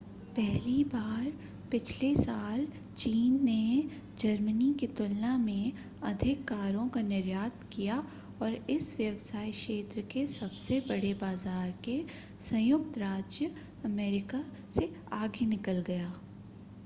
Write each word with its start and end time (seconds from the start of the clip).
पहली 0.35 0.83
बार 0.83 1.25
पिछले 1.71 2.07
साल 2.15 2.65
चीन 2.97 3.33
ने 3.43 3.89
जर्मनी 4.19 4.71
की 4.73 4.87
तुलना 4.99 5.35
में 5.37 5.71
अधिक 6.03 6.43
कारों 6.47 6.87
का 6.87 7.01
निर्यात 7.01 7.59
किया 7.73 7.97
और 8.41 8.53
इस 8.69 8.95
व्यवसाय 8.97 9.51
क्षेत्र 9.51 10.01
के 10.11 10.25
सबसे 10.29 10.79
बड़े 10.89 11.13
बाजार 11.21 11.71
के 11.83 11.99
संयुक्त 12.41 12.97
राज्य 12.97 13.51
अमेरिका 13.85 14.43
से 14.71 14.91
आगे 15.19 15.45
निकल 15.47 15.83
गया 15.87 16.11